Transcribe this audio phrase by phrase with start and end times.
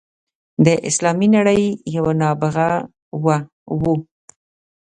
[0.65, 1.63] د اسلامي نړۍ
[1.95, 2.69] یو نابغه
[3.81, 3.93] وو.